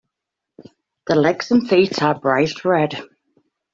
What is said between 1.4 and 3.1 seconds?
and feet are bright red.